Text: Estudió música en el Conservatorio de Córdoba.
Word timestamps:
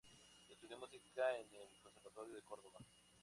Estudió 0.49 0.79
música 0.79 1.37
en 1.37 1.45
el 1.53 1.79
Conservatorio 1.83 2.33
de 2.33 2.41
Córdoba. 2.41 2.79